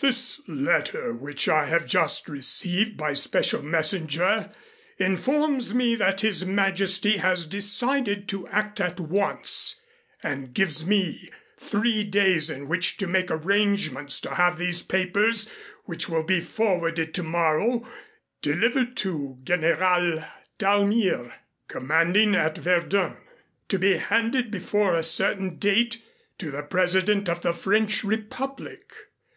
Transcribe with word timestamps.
"This 0.00 0.40
letter 0.48 1.12
which 1.14 1.48
I 1.48 1.66
have 1.66 1.86
just 1.86 2.28
received 2.28 2.96
by 2.96 3.12
special 3.12 3.62
messenger 3.62 4.50
informs 4.98 5.76
me 5.76 5.94
that 5.94 6.22
His 6.22 6.44
Majesty 6.44 7.18
has 7.18 7.46
decided 7.46 8.28
to 8.30 8.48
act 8.48 8.80
at 8.80 8.98
once, 8.98 9.80
and 10.24 10.52
gives 10.52 10.88
me 10.88 11.30
three 11.56 12.02
days 12.02 12.50
in 12.50 12.66
which 12.66 12.96
to 12.96 13.06
make 13.06 13.30
arrangements 13.30 14.18
to 14.22 14.34
have 14.34 14.58
these 14.58 14.82
papers, 14.82 15.48
which 15.84 16.08
will 16.08 16.24
be 16.24 16.40
forwarded 16.40 17.14
tomorrow, 17.14 17.86
delivered 18.42 18.96
to 18.96 19.38
General 19.44 20.24
Dalmier, 20.58 21.32
commanding 21.68 22.34
at 22.34 22.58
Verdun, 22.58 23.18
to 23.68 23.78
be 23.78 23.98
handed 23.98 24.50
before 24.50 24.94
a 24.96 25.04
certain 25.04 25.58
date, 25.60 26.02
to 26.38 26.50
the 26.50 26.62
President 26.62 27.28
of 27.28 27.42
the 27.42 27.52
French 27.54 28.02
Republic. 28.02 28.92